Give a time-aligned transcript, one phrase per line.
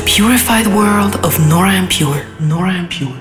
[0.00, 2.24] the purified world of Nora En Pure.
[2.40, 3.20] Nora En Pure.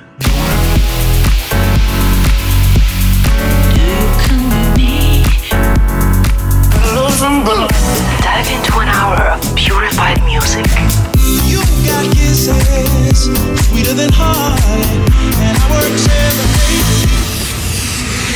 [8.21, 10.65] Dive into an hour of purified music.
[11.49, 13.25] You got kisses
[13.67, 15.91] sweeter than and I work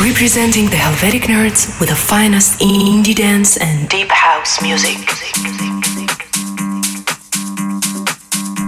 [0.02, 5.33] Representing the Helvetic nerds with the finest indie dance and deep house music.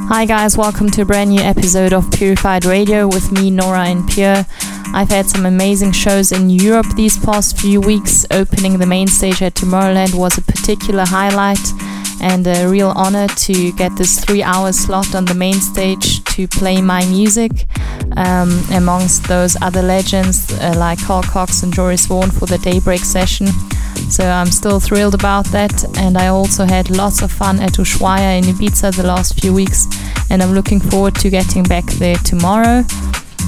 [0.08, 4.06] Hi guys, welcome to a brand new episode of Purified Radio with me, Nora En
[4.06, 4.46] Pure.
[4.94, 8.24] I've had some amazing shows in Europe these past few weeks.
[8.30, 11.58] Opening the main stage at Tomorrowland was a particular highlight
[12.22, 16.48] and a real honor to get this three hour slot on the main stage to
[16.48, 17.66] play my music
[18.16, 23.02] um, amongst those other legends uh, like Carl Cox and Joris Voorn for the Daybreak
[23.02, 23.48] session.
[24.10, 28.38] So I'm still thrilled about that, and I also had lots of fun at Ushuaia
[28.38, 29.88] in Ibiza the last few weeks,
[30.30, 32.84] and I'm looking forward to getting back there tomorrow.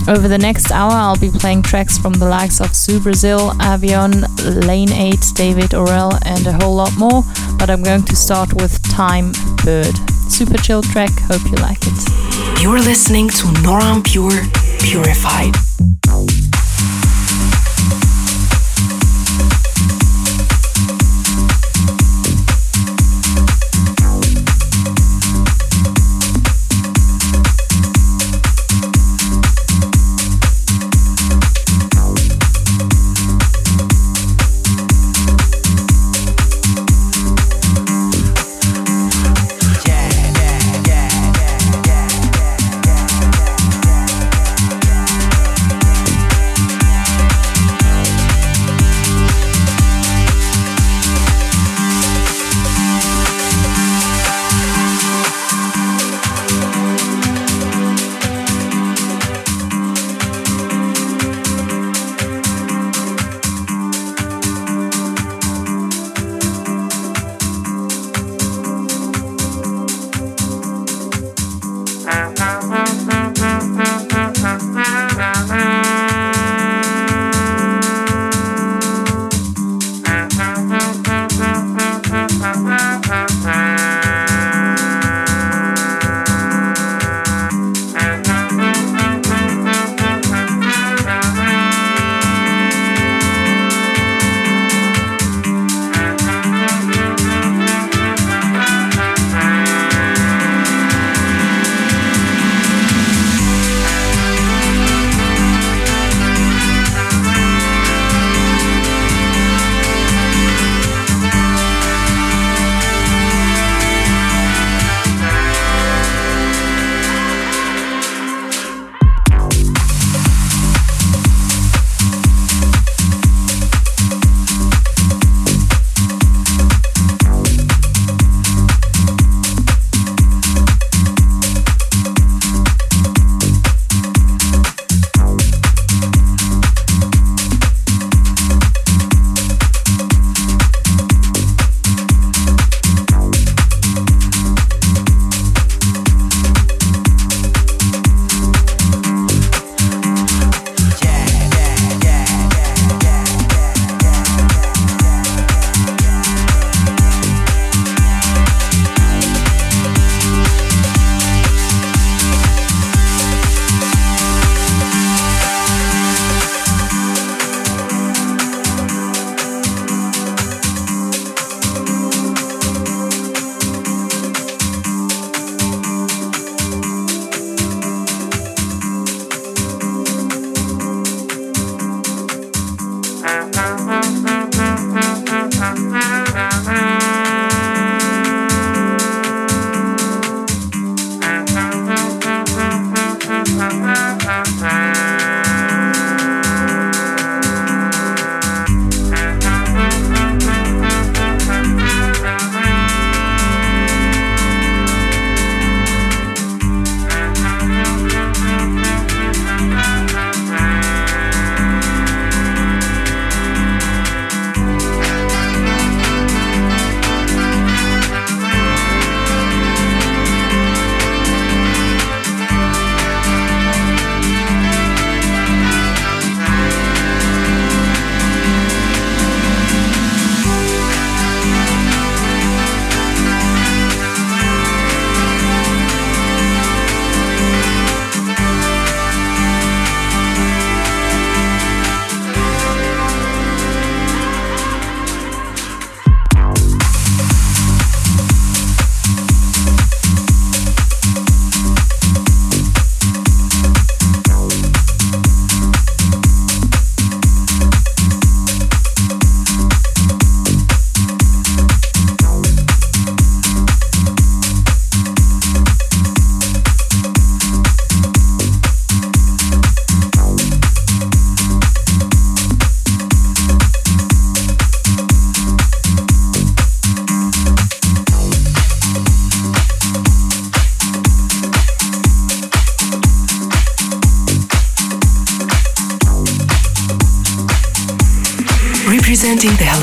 [0.08, 4.23] Over the next hour, I'll be playing tracks from the likes of Sue Brazil, Avion,
[4.66, 7.23] Lane 8, David Orell, and a whole lot more.
[7.60, 9.34] But I'm going to start with Time
[9.66, 9.95] Bird.
[10.30, 12.62] Super chill track, hope you like it.
[12.62, 14.44] You're listening to Nora En Pure
[14.80, 15.56] Purified.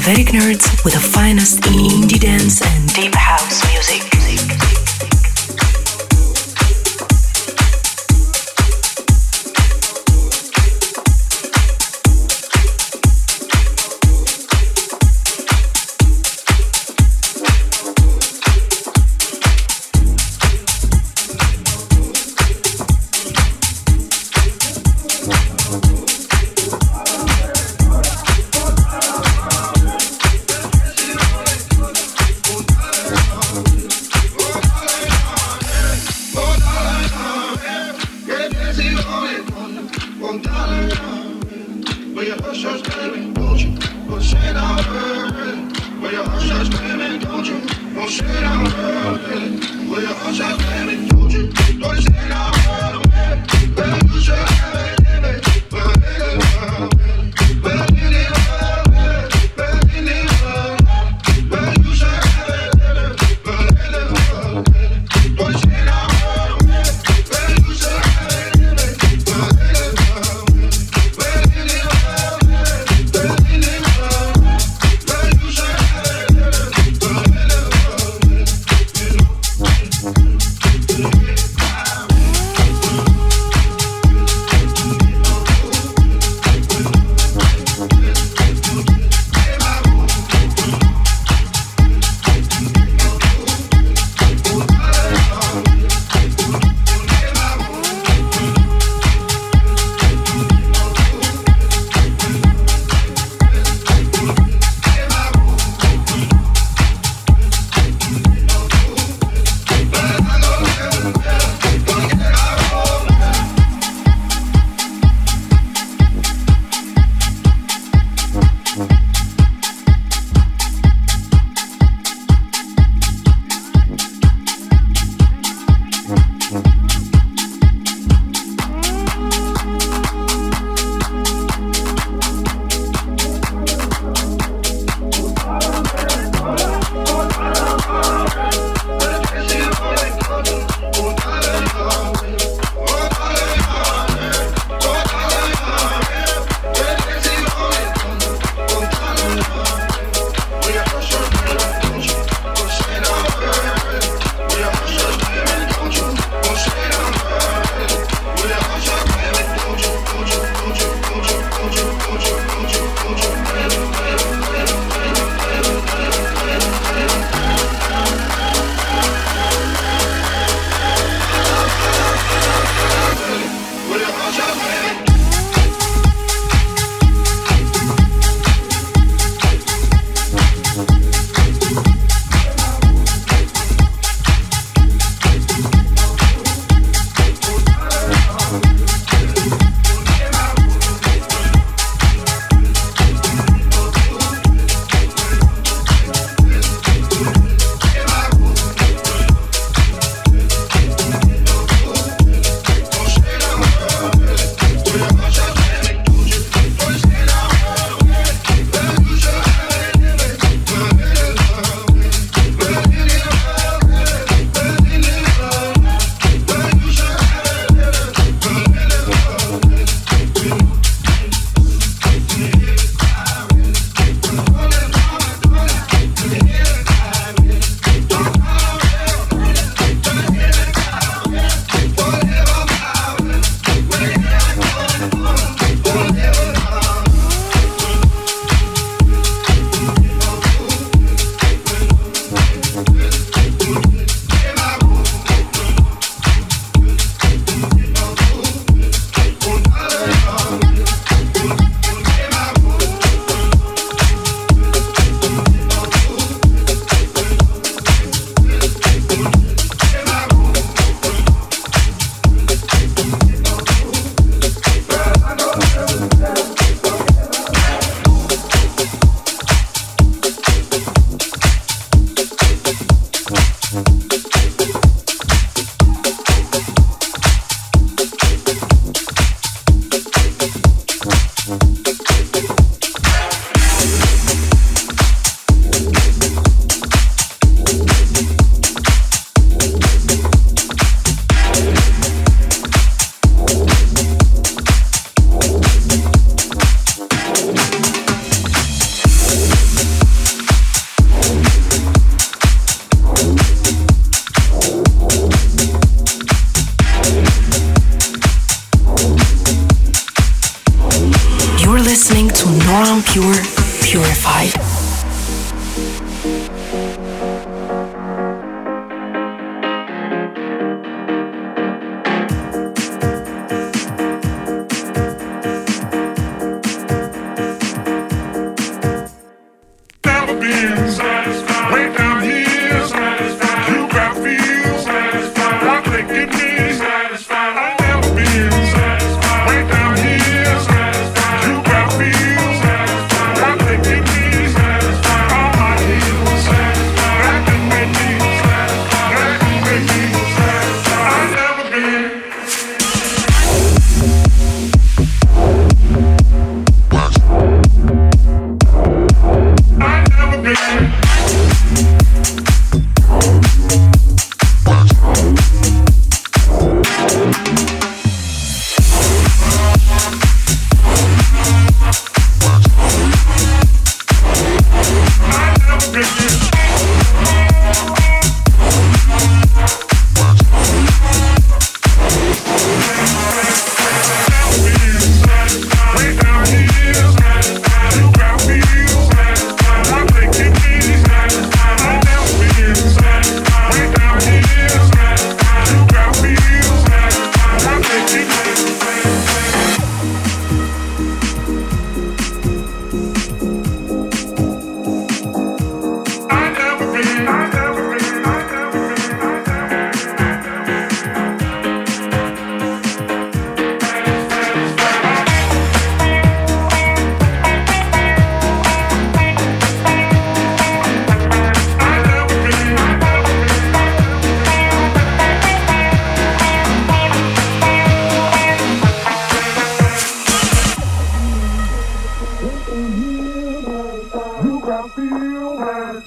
[0.04, 4.03] Helvetic Nerds with the finest indie dance and deep house music.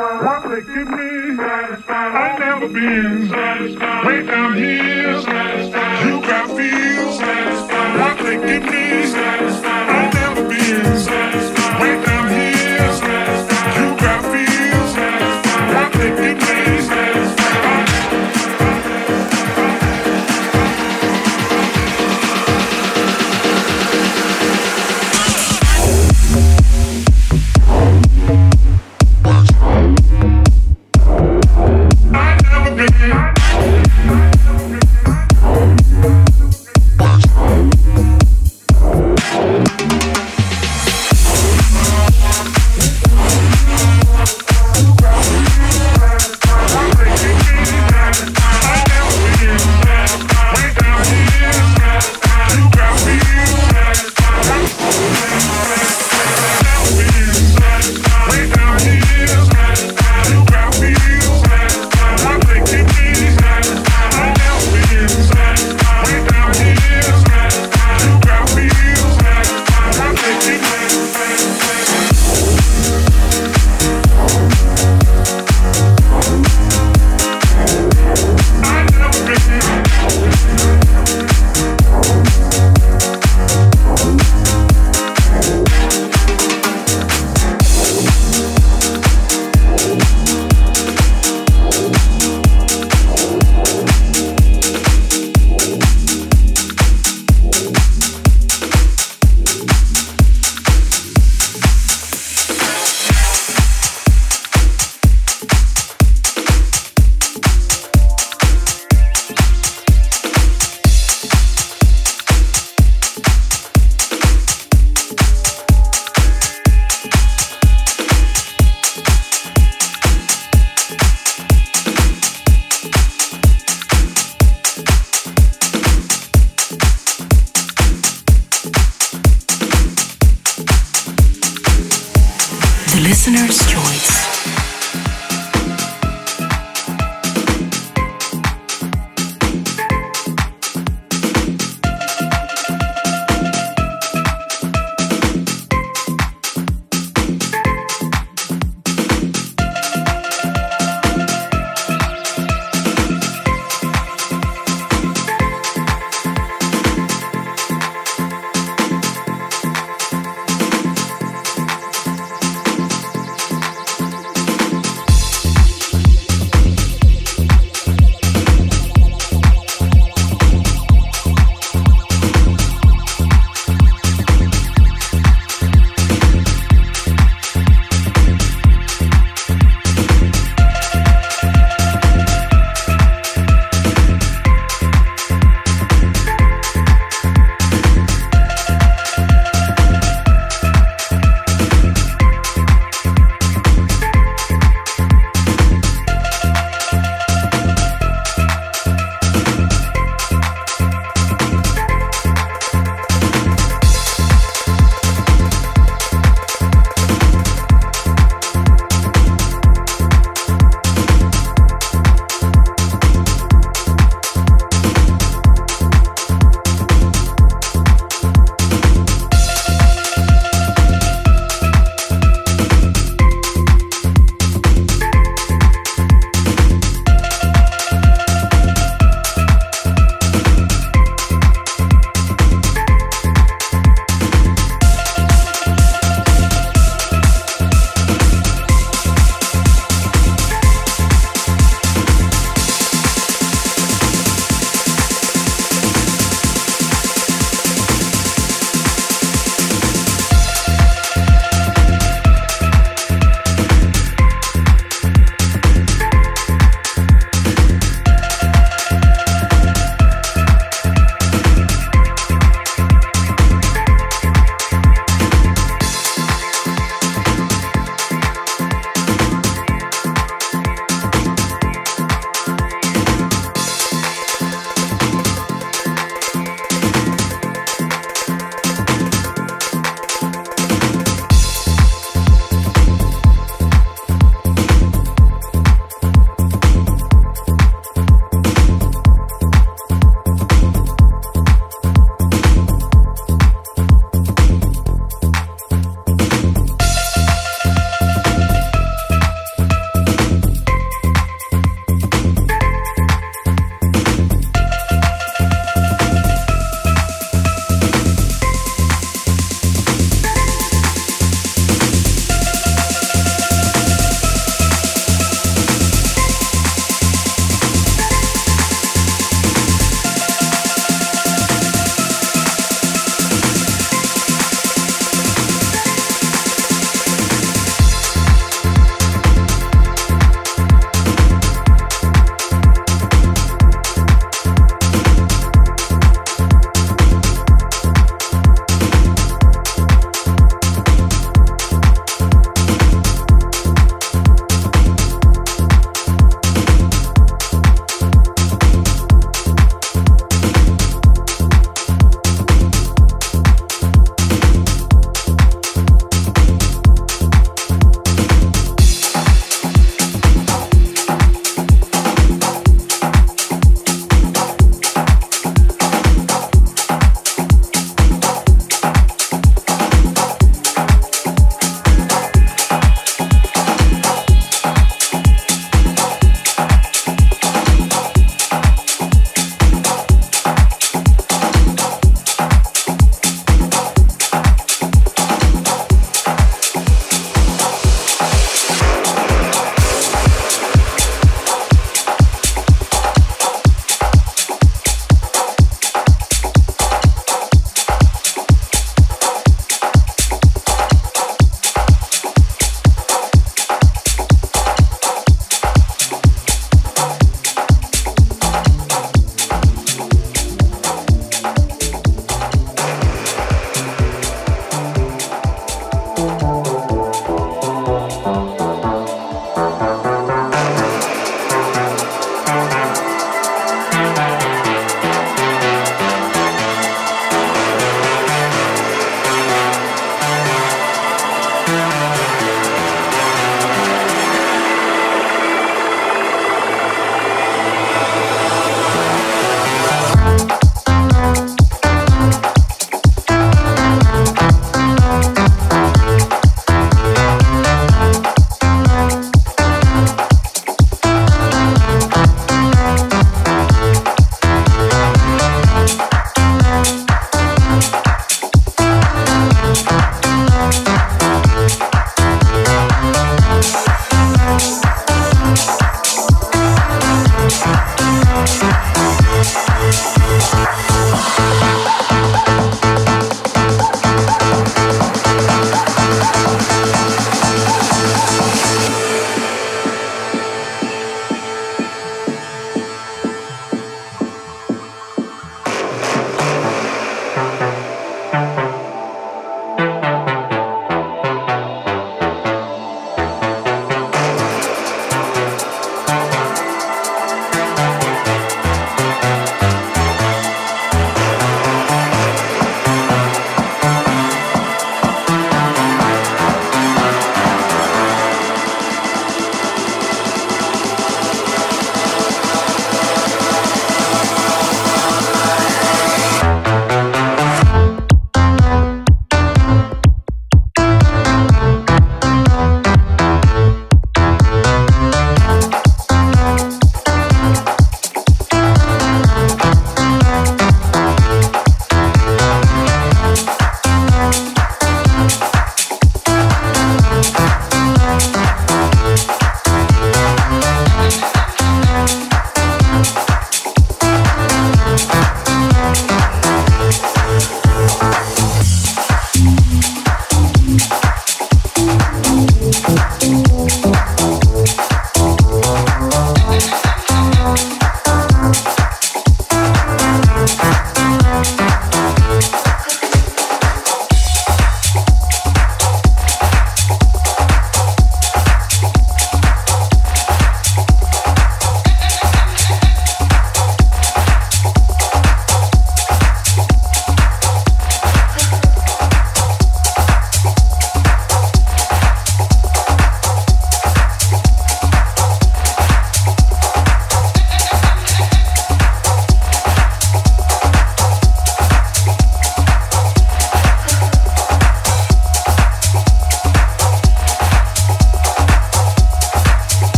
[0.00, 2.12] Public give me satisfied.
[2.16, 4.06] I never been satisfied.
[4.06, 6.06] Way down here, satisfied.
[6.06, 8.16] You got feel satisfied.
[8.16, 9.88] Public give me satisfied.
[9.90, 11.80] I never been satisfied.
[11.82, 13.76] Way down here, satisfied.
[13.76, 15.70] You got feel satisfied.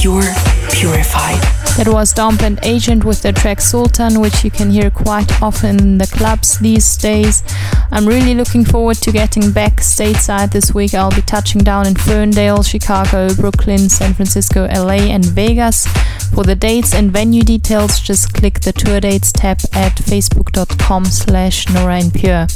[0.00, 0.32] Pure
[0.70, 1.42] Purified.
[1.76, 5.80] That was Dump and Agent with the track Sultan, which you can hear quite often
[5.80, 7.42] in the clubs these days.
[7.90, 10.94] I'm really looking forward to getting back stateside this week.
[10.94, 15.88] I'll be touching down in Ferndale, Chicago, Brooklyn, San Francisco, LA, and Vegas.
[16.32, 21.66] For the dates and venue details, just click the tour dates tab at facebook.com slash
[22.14, 22.46] Pure.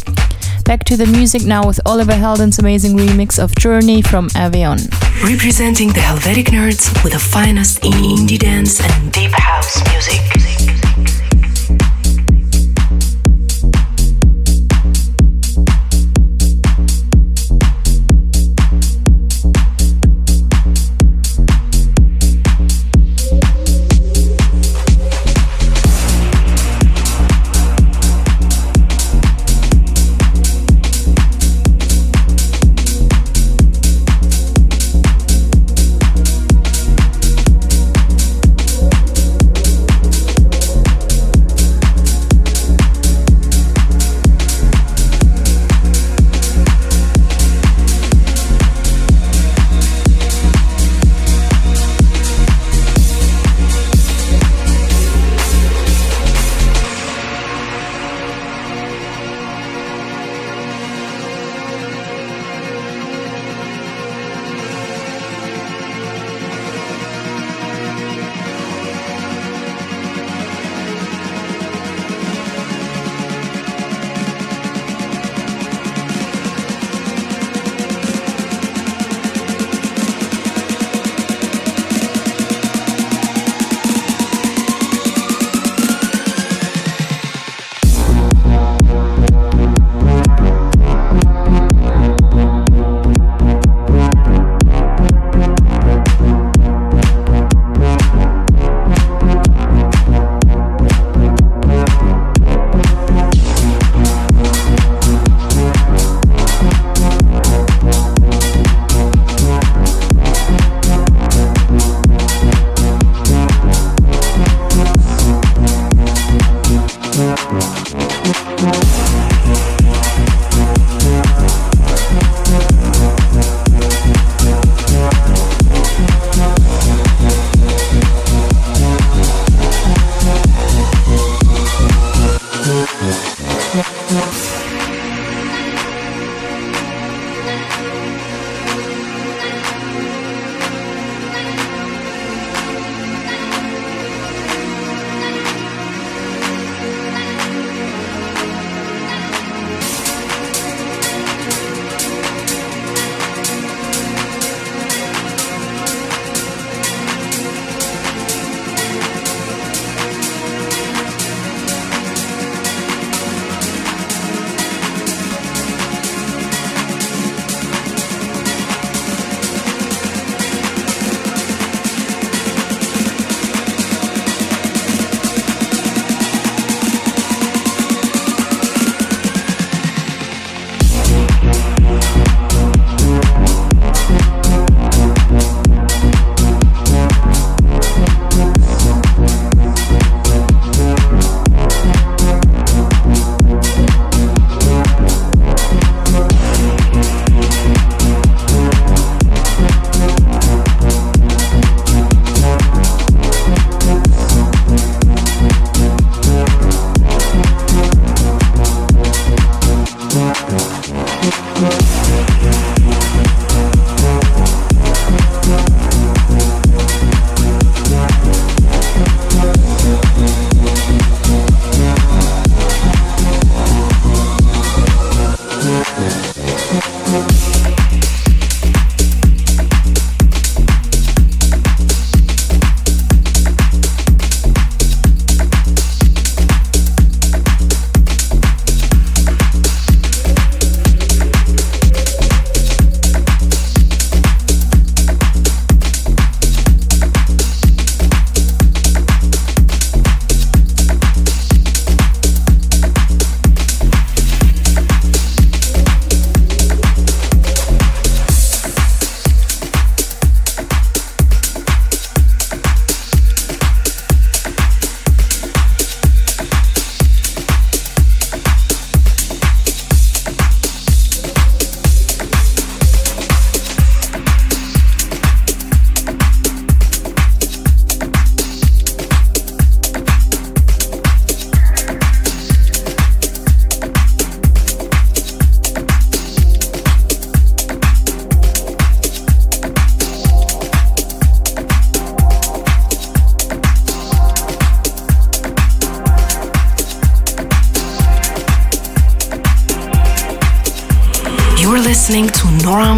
[0.64, 5.01] Back to the music now with Oliver Heldens' amazing remix of Journey from Avion.
[5.22, 10.21] Representing the Helvetic nerds with the finest in indie dance and deep house music.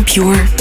[0.07, 0.54] Pure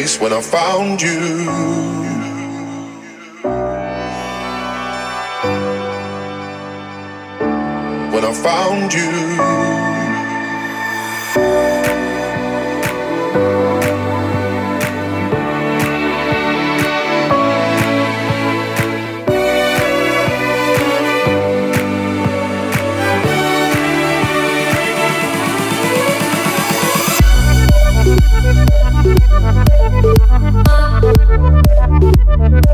[0.00, 0.08] and
[1.02, 1.12] you.
[8.12, 9.41] when I found you.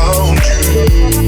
[0.00, 0.40] found
[0.74, 1.20] you.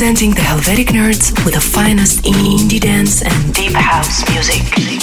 [0.00, 4.99] Representing the Helvetic nerds with the finest indie dance and deep house music.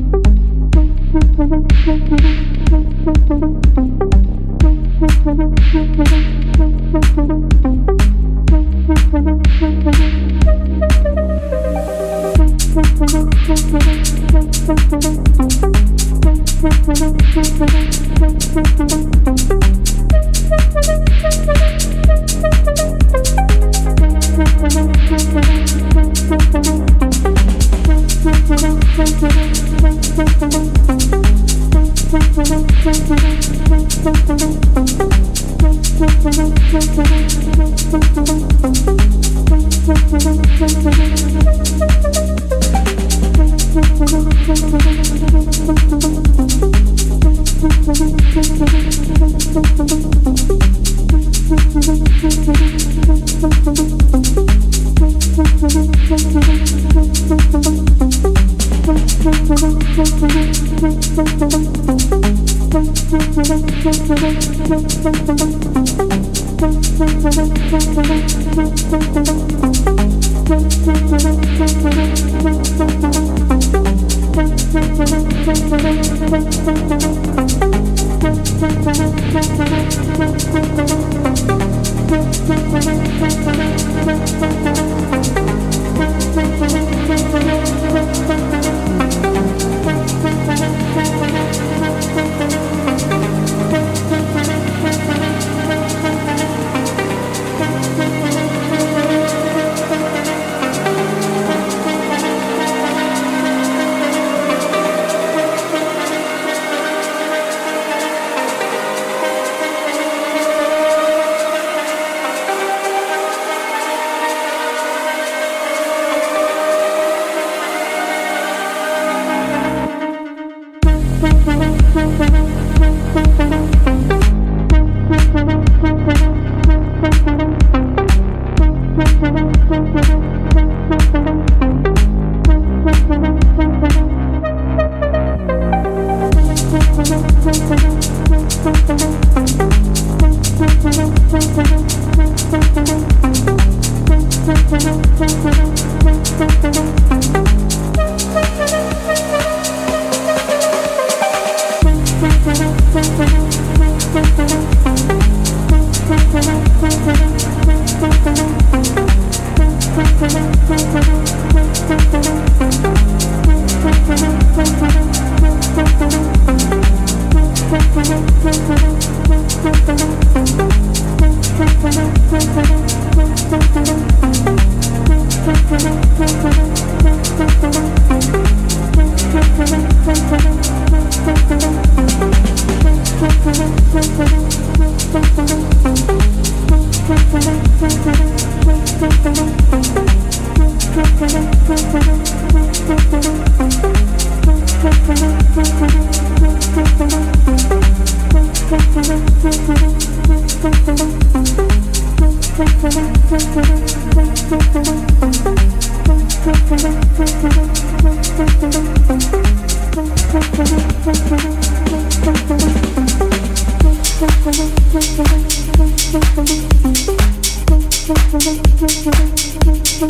[220.04, 220.10] You're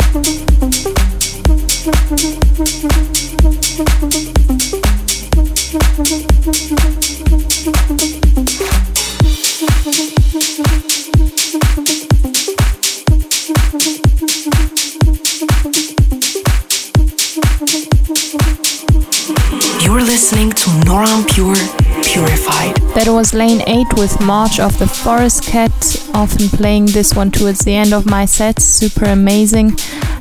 [20.02, 21.56] listening to Nora En Pure
[22.02, 22.83] Purified.
[22.96, 25.72] That was lane 8 with March of the Forest Cat,
[26.14, 28.64] often playing this one towards the end of my sets.
[28.64, 29.72] Super amazing.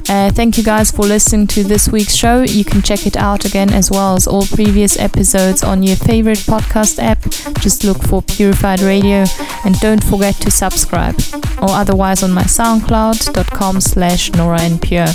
[0.08, 2.42] Uh, thank you guys for listening to this week's show.
[2.42, 6.38] You can check it out again as well as all previous episodes on your favorite
[6.38, 7.20] podcast app.
[7.60, 9.26] Just look for Purified Radio
[9.64, 11.16] and don't forget to subscribe
[11.62, 15.06] or otherwise on my soundcloud.com slash Nora En Pure.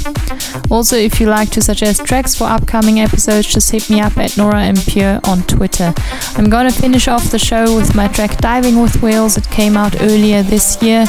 [0.71, 4.37] Also, if you like to suggest tracks for upcoming episodes, just hit me up at
[4.37, 5.93] Nora En Pure on Twitter.
[6.37, 9.37] I'm gonna finish off the show with my track Diving with Whales.
[9.37, 11.05] It came out earlier this year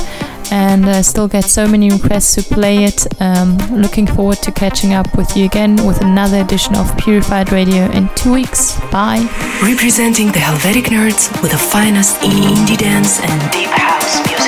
[0.51, 3.07] and uh, still get so many requests to play it.
[3.20, 7.91] Um, looking forward to catching up with you again with another edition of Purified Radio
[7.91, 8.78] in two weeks.
[8.91, 9.28] Bye.
[9.62, 14.47] Representing the Helvetic Nerds with the finest indie dance and deep house